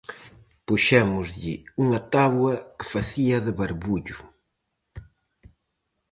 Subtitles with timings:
[0.65, 4.17] Puxémoslle unha táboa que facía de barbullo.